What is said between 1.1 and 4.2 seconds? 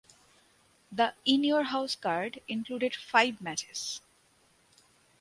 In Your House card included five matches.